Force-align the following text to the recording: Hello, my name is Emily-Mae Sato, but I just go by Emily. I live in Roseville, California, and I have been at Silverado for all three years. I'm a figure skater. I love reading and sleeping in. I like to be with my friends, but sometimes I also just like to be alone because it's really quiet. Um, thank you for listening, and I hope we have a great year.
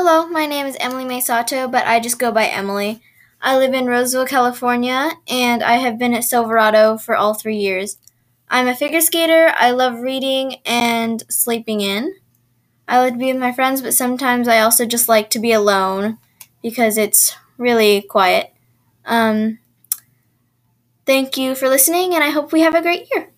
Hello, 0.00 0.28
my 0.28 0.46
name 0.46 0.64
is 0.64 0.76
Emily-Mae 0.78 1.18
Sato, 1.20 1.66
but 1.66 1.84
I 1.84 1.98
just 1.98 2.20
go 2.20 2.30
by 2.30 2.46
Emily. 2.46 3.02
I 3.42 3.58
live 3.58 3.74
in 3.74 3.86
Roseville, 3.86 4.26
California, 4.26 5.10
and 5.26 5.60
I 5.60 5.72
have 5.78 5.98
been 5.98 6.14
at 6.14 6.22
Silverado 6.22 6.98
for 6.98 7.16
all 7.16 7.34
three 7.34 7.56
years. 7.56 7.98
I'm 8.48 8.68
a 8.68 8.76
figure 8.76 9.00
skater. 9.00 9.52
I 9.56 9.72
love 9.72 9.98
reading 9.98 10.58
and 10.64 11.24
sleeping 11.28 11.80
in. 11.80 12.14
I 12.86 13.00
like 13.00 13.14
to 13.14 13.18
be 13.18 13.32
with 13.32 13.40
my 13.40 13.50
friends, 13.50 13.82
but 13.82 13.92
sometimes 13.92 14.46
I 14.46 14.60
also 14.60 14.86
just 14.86 15.08
like 15.08 15.30
to 15.30 15.40
be 15.40 15.50
alone 15.50 16.18
because 16.62 16.96
it's 16.96 17.34
really 17.56 18.00
quiet. 18.02 18.54
Um, 19.04 19.58
thank 21.06 21.36
you 21.36 21.56
for 21.56 21.68
listening, 21.68 22.14
and 22.14 22.22
I 22.22 22.30
hope 22.30 22.52
we 22.52 22.60
have 22.60 22.76
a 22.76 22.82
great 22.82 23.08
year. 23.12 23.32